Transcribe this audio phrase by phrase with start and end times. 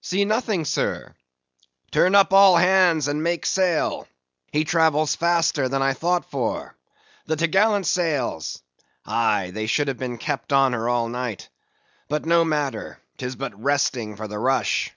[0.00, 1.14] "See nothing, sir."
[1.90, 4.08] "Turn up all hands and make sail!
[4.50, 10.50] he travels faster than I thought for;—the top gallant sails!—aye, they should have been kept
[10.54, 11.50] on her all night.
[12.08, 14.92] But no matter—'tis but resting for the rush."